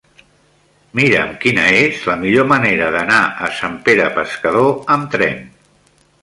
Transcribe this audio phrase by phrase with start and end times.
[0.99, 3.19] Mira'm quina és la millor manera d'anar
[3.49, 5.47] a Sant Pere Pescador amb tren.